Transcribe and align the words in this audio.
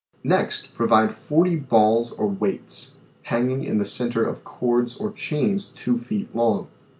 Next 0.23 0.73
provide 0.73 1.13
40 1.13 1.57
balls 1.57 2.11
or 2.11 2.25
weights, 2.25 2.95
hanging 3.25 3.63
in 3.63 3.77
the 3.77 3.85
center 3.85 4.23
of 4.23 4.43
cords 4.43 4.97
or 4.97 5.11
chains 5.11 5.67
two 5.67 5.95
feet 5.95 6.35
long. 6.35 6.69